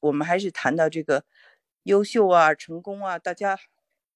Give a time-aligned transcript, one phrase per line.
[0.00, 1.24] 我们还是谈到这个
[1.84, 3.58] 优秀啊、成功啊，大家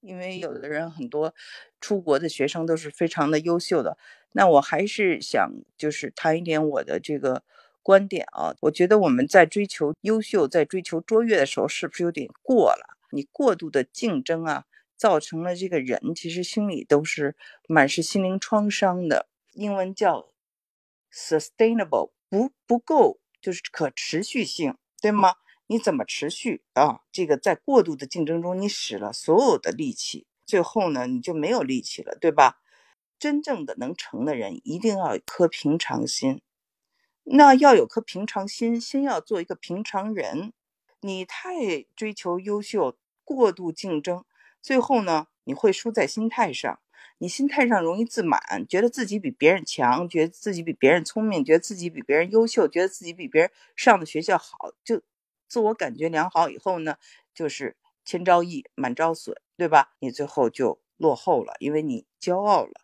[0.00, 1.34] 因为有的人很多
[1.80, 3.96] 出国的学生都是非常的优秀的，
[4.32, 7.44] 那我还是想就是谈一点我的这个
[7.82, 8.54] 观点啊。
[8.62, 12.98] 我觉得我们在追求优秀、在追求卓越的时候，是不是有点过了？
[13.12, 14.64] 你过度的竞争啊，
[14.96, 17.36] 造成了这个人其实心里都是
[17.68, 19.28] 满是心灵创伤的。
[19.52, 20.32] 英文叫
[21.12, 25.34] sustainable，不不够，就是可持续性，对吗？
[25.72, 27.00] 你怎么持续啊？
[27.10, 32.60] 这个在过度的竞争中，你使了所有的力气，最后呢，你就没有力气了，对吧？
[33.18, 36.42] 真正的能成的人，一定要有颗平常心。
[37.22, 40.52] 那要有颗平常心，先要做一个平常人。
[41.00, 42.98] 你太追求优秀。
[43.24, 44.24] 过度竞争，
[44.60, 46.80] 最后呢，你会输在心态上。
[47.18, 55.00] 你心态上容易自满，觉得自己比别人强，觉得自己比别人聪明，觉得自己比别人优秀，觉得自己比别人上的学校好，就
[55.52, 56.48] 自我感觉良好。
[56.48, 56.96] 以后呢，
[57.34, 59.92] 就是千招易，满招损，对吧？
[59.98, 62.80] 你最后就落后了，因为你骄傲了。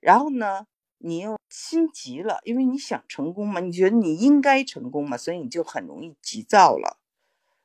[0.00, 6.98] 然后呢，你又心急了，因为你想成功嘛，你觉得你应该成功嘛，所以你就很容易急躁了。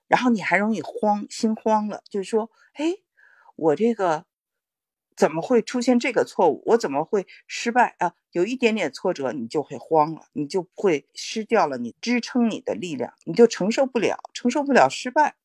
[0.09, 2.95] 然后你还容易慌，心慌了，就是说，哎，
[3.55, 4.25] 我这个
[5.19, 6.63] 怎么会出现这个错误？
[6.65, 8.13] 我怎么会失败啊？
[8.31, 15.35] 有一点点挫折，你就会慌了，你就会失掉了你支撑你的力量，你就承受不了，承受不了失败。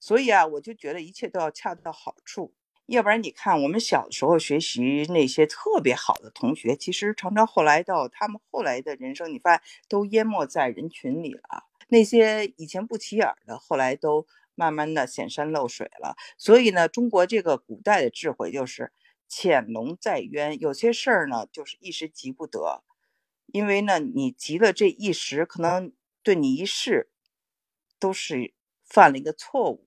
[0.00, 2.54] 所以啊，我就觉得一切都要恰到好处，
[2.86, 11.64] 要不然你看我们小时候学习那些特别好的同学，其实常常后来到他们后来的人生，你发现都淹没在人群里了。
[11.88, 14.24] 那些以前不起眼的，后来都
[14.54, 16.14] 慢慢的显山露水了。
[16.38, 18.92] 所以呢，中国这个古代的智慧就是
[19.30, 22.82] 潜龙在渊，有些事儿呢就是一时急不得，
[23.46, 25.92] 因为呢你急了这一时，可能
[26.24, 27.08] 对你一世
[28.00, 28.52] 都是
[28.84, 29.86] 犯了一个错误。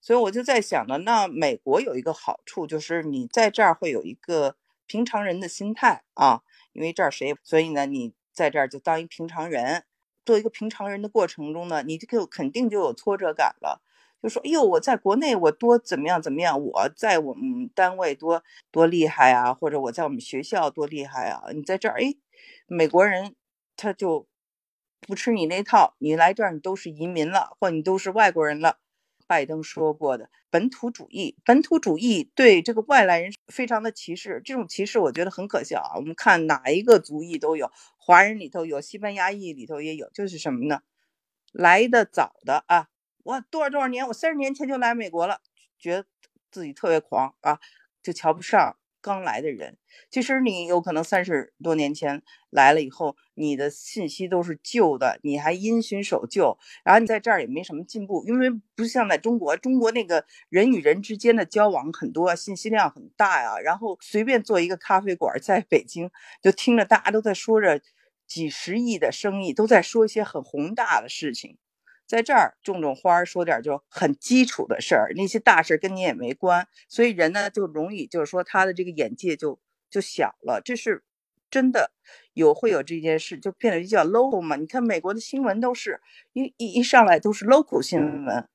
[0.00, 6.42] 所以我就在想呢，那美国有一个好处就是你在这儿会有一个平常人的心态啊，
[6.72, 9.84] 因为这儿谁，所以呢你在这儿就当一平常人。
[10.22, 13.82] 做一个平常人的过程中呢，你就肯定就有挫折感了，
[14.22, 22.14] 就说：“哎呦，我在国内我多怎么样怎么样，我在我们单位多多厉害啊，或者我在我们学校多厉害啊。”你在这儿，哎，
[22.66, 23.34] 美国人
[23.76, 24.26] 他就
[25.00, 28.78] 不吃你那套，你来这儿你都是移民了，或你都是外国人了。
[29.26, 35.94] 拜登说过的本土主义，本土主义对这个外来人非常的歧视，这种歧视我觉得很可笑啊。
[35.94, 40.80] 我们看哪一个族裔都有，华人里头有，西班牙裔里头也有，就是什么呢？
[41.52, 42.88] 来的早的啊，
[43.24, 45.40] 我多少多少年，我三十年前就来美国了，
[45.78, 46.06] 觉得
[46.50, 47.58] 自己特别狂啊，
[48.02, 48.76] 就瞧不上。
[49.02, 49.78] 刚来的人，
[50.10, 63.58] 其实你有可能三十多年前来了以后，你的信息都是旧的，你还因循守旧，然后你在这儿也没什么进步，因为不像在中国，中国那个人与人之间的交往很多，信息量很大呀。
[63.58, 66.10] 然后随便做一个咖啡馆，在北京
[66.42, 67.80] 就听着大家都在说着
[68.26, 71.56] 几十亿的生意，都在说一些很宏大的事情。
[72.10, 81.04] 在这儿种种花，说点就很基础的事儿，那些大事跟你也没关，所以人呢就容易就是说他的这个眼界就就小了，这是
[81.48, 81.92] 真的
[82.32, 84.56] 有会有这件事，就变得比较 local 嘛。
[84.56, 86.00] 你看美国的新闻都是
[86.32, 88.48] 一一一上来都是 local 新闻，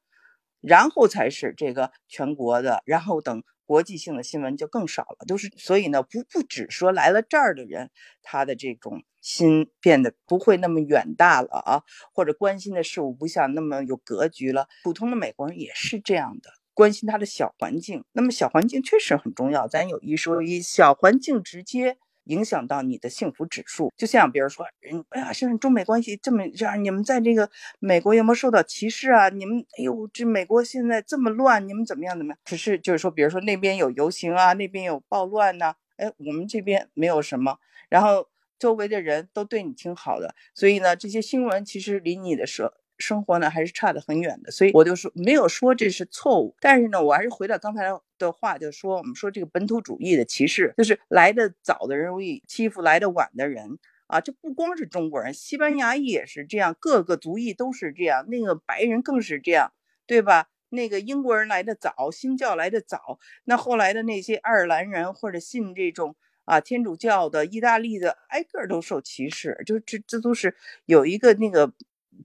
[0.66, 3.44] 然后才是这个全国的，然后等。
[3.68, 7.90] 国际性的新闻就更少了，都是所以呢，不不只说来了这儿的人，
[8.22, 11.81] 他的这种心变得不会那么远大了啊，
[12.14, 14.68] 或者关心的事物不像那么有格局了。
[14.84, 18.04] 普通的美国人也是这样的，关心他的小环境。
[18.12, 21.98] 那么小环境确实很重要，咱有一说一，小环境直接。
[22.25, 27.50] 影响到你的幸福指数，就像比如说，嗯，哎呀，现在中美关系这么这样，你们在这个
[27.80, 29.30] 美国有没有受到歧视啊？
[29.30, 32.40] 你们，哎呦，这美国现在这么乱，你们怎么样怎么样？
[32.46, 37.58] 只是就是说，比如说那边有游行啊，那边有暴乱呐，哎，我们这边没有什么，
[37.90, 53.77] 然后周围的人都对你挺好的，所以呢，这些新闻其实离你的社生活呢还是差得很远的，所以我就说没有说这是错误，但是呢，我还是回到刚才的话，就说我们说这个本土主义的歧视，就是来的早的人容易欺负来的晚的人
[54.07, 59.74] 啊，这不光是中国人，西班牙也是这样，各个族裔都是这样，那个白人更是这样，
[60.07, 60.48] 对吧？
[60.69, 66.15] 那个英国人来的早，新教来的早，那后来的那些爱尔兰人或者信这种
[66.45, 70.56] 啊天主教的、意大利的，挨个都受歧视，就这这都是
[70.86, 71.74] 有一个那个。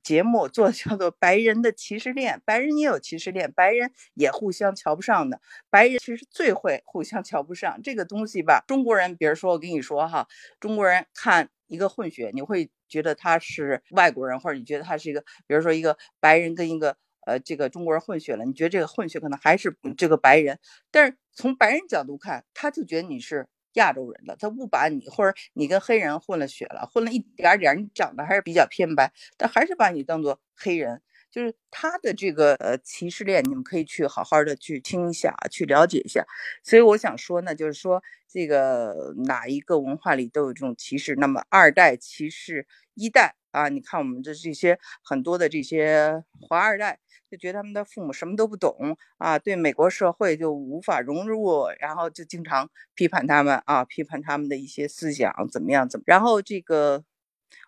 [0.03, 5.41] 节目做叫做白人的歧视链，白人也有歧视链，白人也互相瞧不上的。
[5.69, 8.65] 白人其实最会互相瞧不上这个东西吧。
[8.67, 10.27] 中国人，比如说我跟你说哈，
[10.59, 16.97] 中国人看一个混血，你会觉得他是外国人，或者你觉得他是一个，比如说一个白人跟一个
[17.27, 20.59] 呃这个中国人混血了，你觉得这个混血可能还是这个白人，
[20.91, 31.03] 但是从白人角度看，他就觉得你是亚洲人了，他不把你或者你跟黑人混了血了，混了一点点，你长得还是比较偏白，他还是把你当做黑人。
[31.31, 36.27] 就是他的这个呃歧视链，你们可以去好好的去听一下，去了解一下。
[36.65, 41.15] 所以我想说呢，就是说这个哪一个文化里都有这种歧视。
[41.15, 46.99] 那么二代歧视一代啊，你看我们的这些很多的这些华二代，
[47.31, 56.05] 就觉得他们的父母什么都不懂啊，对美国社会就无法融入，然后就经常批判他们啊，批判他们的一些思想怎么样怎么。
[56.07, 57.05] 然后这个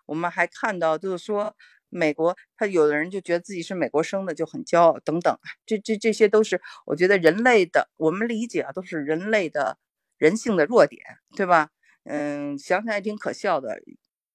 [0.05, 1.55] 我们还看到就是说。
[1.95, 9.77] 美国，他有的人就觉得自己是美国生的就很骄傲，等等，这这这些都是我觉得人类的，我们理解啊，都是人类的
[10.17, 11.03] 人性的弱点，
[11.35, 11.69] 对吧？
[12.05, 13.79] 嗯，想想也挺可笑的。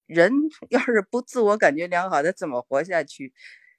[0.09, 0.33] 人
[0.71, 3.33] 要是不自我感觉良好，他怎么活下去？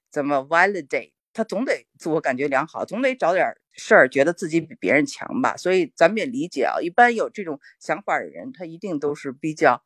[0.09, 1.11] 怎么 validate？
[1.33, 5.57] 他总得自我感觉良好，总得找点事儿，觉得自己比别人强吧。
[5.57, 9.83] 所以咱们也理解啊，一般有这种想法的人，他一定都是比较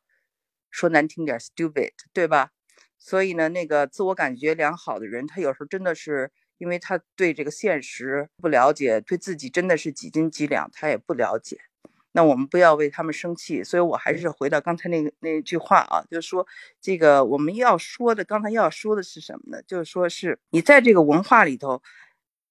[0.70, 2.50] 说难听点 stupid，对吧？
[2.98, 11.58] 所以呢，那个自我感觉良好的人，他有时候真的是因为他对这个现实不了解，对自己真的是几斤几两，他也不了解。
[12.14, 13.62] 那我们不要为他们生气。
[13.62, 16.46] 所以我还是回到刚才那个那句话啊，就是说
[16.80, 19.62] 这个我们要说的，刚才要说的是什么呢？
[19.62, 21.82] 就是说是你在这个文化里头，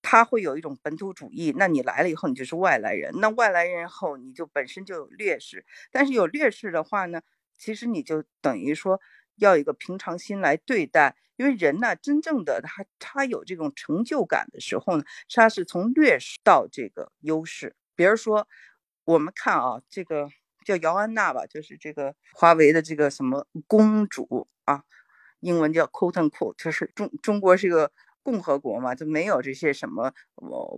[0.02, 1.54] 他会有一种本土主义。
[1.58, 3.14] 那你来了以后，你就是外来人。
[3.20, 5.66] 那外来人后，你就本身就有劣势。
[5.92, 7.22] 但是有劣势的话呢，
[7.58, 9.00] 其实你就等于说。
[9.38, 17.76] 要一个平常心来对待，因为人呢，真正的他他有这种成就感的时候呢，他是从劣势到这个优势。
[17.96, 18.48] 比如说，
[19.06, 20.30] 我们看啊，这个
[20.66, 24.84] 叫姚安娜吧，就是这个华为的这个什么公主啊，
[25.40, 27.92] 英文叫 quote unquote，就是中中国是一个
[28.22, 30.14] 共和国嘛，就没有这些什么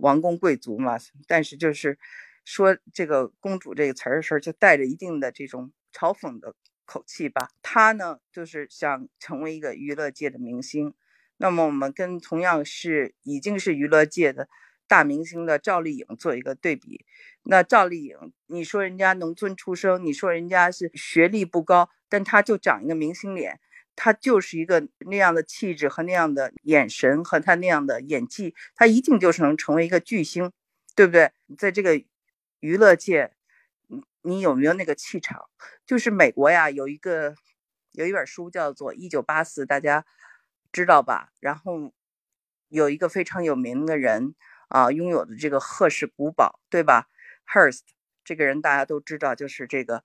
[0.00, 0.96] 王公贵族嘛，
[1.26, 1.98] 但是就是
[2.44, 6.54] 说这个公主这个词儿的时候，就带着一定的这种嘲讽的。
[6.88, 10.94] 口气吧，他呢就是想成为一个娱乐界的明星。
[11.36, 14.48] 那么我们跟同样是已经是娱乐界的
[14.86, 17.04] 大明星的赵丽颖做一个对比。
[17.42, 23.60] 那赵丽颖，你说人家农村出生，你说人家是学历不高，但她就长一个明星脸，
[23.94, 30.50] 她就是一个那样的气质和那样的眼神和她那样的演技，她一定就是能成为一个巨星，
[30.94, 31.32] 对不对？
[31.56, 32.02] 在这个
[32.60, 33.32] 娱乐界。
[34.22, 35.44] 你有没有那个气场？
[35.86, 37.36] 就是美国呀，有一个
[37.92, 40.04] 有一本书叫做《一九八四》，大家
[40.72, 41.30] 知道吧？
[41.38, 41.92] 然后
[42.68, 44.34] 有一个非常有名的人
[44.68, 47.08] 啊，拥有的这个赫氏古堡，对吧
[47.52, 47.80] ？Hearst
[48.24, 49.98] 这个人大家都知道，就是这个《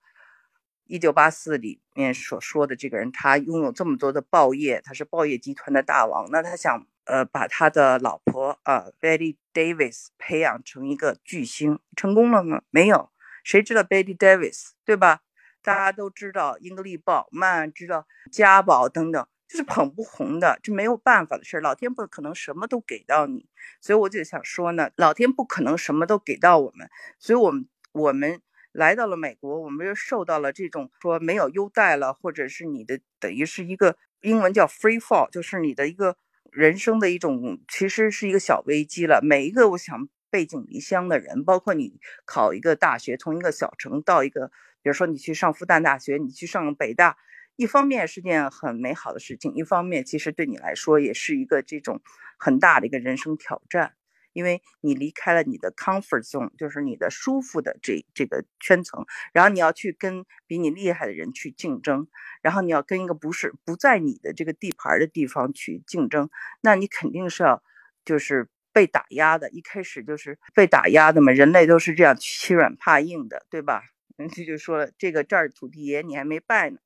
[0.84, 6.28] 一九八四》里面所说的这个人，他拥有这么多的报业，他是报业集团的大王。
[6.30, 12.62] 那他想呃把他的老婆啊，Betty Davis 培养成一个巨星，成功了吗？
[12.70, 13.10] 没有。
[13.42, 15.22] 谁知道 Betty Davis 对吧？
[15.62, 21.60] 大家都知道英格丽鲍曼，知道家宝等等，就是捧不红的，这没有办法的事儿。
[21.60, 23.44] 老天不可能什么都给到你，
[23.82, 26.88] 所以我就想说呢，老天不可能什么都给到我们，
[27.18, 28.40] 所以我们我们
[28.72, 36.16] 来到了美国，我们又受到了这种说没有优待了，或者是你的等于是一个英文叫 free fall，就是你的一个
[36.50, 39.20] 人生的一种，其实是一个小危机了。
[39.22, 40.08] 每一个我想。
[40.32, 44.46] 背井离乡的人，包括你考一个大学，从一个小城到一个，
[44.80, 47.18] 比如说你去上复旦大学，你去上北大，
[47.62, 52.00] 一方面是件很美好的事情，一方面其实对你来说也是一个这种
[52.36, 53.94] 很大的一个人生挑战，
[54.32, 62.08] 因为你离开了你的 comfort zone，就是你的舒服的这这个圈层，然后你要去跟比你厉害的人去竞争，
[62.42, 66.28] 然后你要跟一个不是不在你的这个地盘的地方去竞争，
[66.62, 67.62] 那你肯定是要
[68.04, 68.48] 就是。
[68.74, 71.30] 被打压的，一开始就是被打压的嘛。
[71.30, 73.82] 人类都是这样欺软怕硬的，对吧？
[74.16, 76.78] 人 家就说了，这个这儿土地爷你还没拜呢。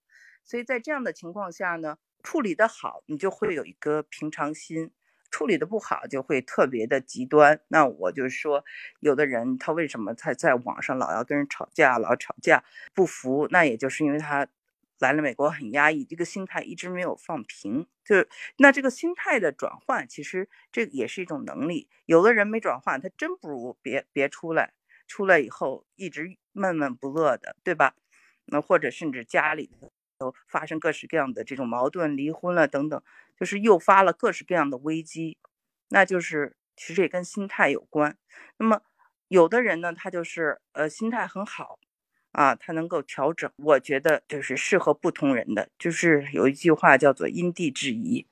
[0.46, 4.88] 所以在这样的情况下呢，处理的好，你就会有一个平常心；
[5.30, 7.60] 处理的不好，就会特别的极端。
[7.68, 8.64] 那我就说，
[9.00, 13.46] 有的人他为什么他在网上老要跟人吵架，老吵架不服？
[13.50, 14.48] 那也就是因为他。
[14.98, 18.26] 来了美国很压抑，这个心态一直没有放平，就是
[18.56, 21.90] 那这个心态的转换，其实这也是一种能力。
[22.06, 24.72] 有的人没转换，他真不如别别出来，
[25.06, 27.94] 出来以后一直闷闷不乐的，对吧？
[28.46, 29.70] 那或者甚至家里
[30.18, 33.02] 都发生各式各样的这种矛盾，离婚了等等，
[33.38, 35.38] 就是诱发了各式各样的危机，
[35.88, 38.16] 那就是其实也跟心态有关。
[38.58, 38.82] 那么
[39.28, 41.78] 有的人呢，他就是呃心态很好。
[42.32, 43.50] 啊，他能够调整。
[43.56, 48.26] 我觉得就是适合不同人的，就是有一句话叫做因地制宜。